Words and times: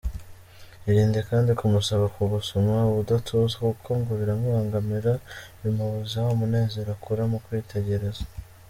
Irinde 0.89 1.19
kandi 1.29 1.51
kumusaba 1.59 2.05
kugusoma 2.15 2.75
ubudatuza 2.89 3.55
kuko 3.67 3.89
ngo 3.99 4.11
biramubangamira 4.19 5.13
bimubuza 5.61 6.17
wa 6.25 6.33
munezero 6.39 6.89
akura 6.95 7.23
mu 7.33 7.37
kwitegereza. 7.45 8.23